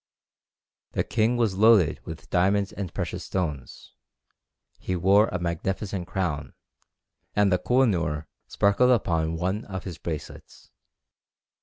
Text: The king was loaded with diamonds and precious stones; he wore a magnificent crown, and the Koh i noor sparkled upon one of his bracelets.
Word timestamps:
The 0.93 1.03
king 1.03 1.37
was 1.37 1.57
loaded 1.57 1.99
with 2.07 2.31
diamonds 2.31 2.71
and 2.73 2.91
precious 2.91 3.23
stones; 3.25 3.93
he 4.79 4.95
wore 4.95 5.27
a 5.27 5.37
magnificent 5.37 6.07
crown, 6.07 6.55
and 7.35 7.51
the 7.51 7.59
Koh 7.59 7.83
i 7.83 7.85
noor 7.85 8.27
sparkled 8.47 8.89
upon 8.89 9.35
one 9.35 9.63
of 9.65 9.83
his 9.83 9.99
bracelets. 9.99 10.71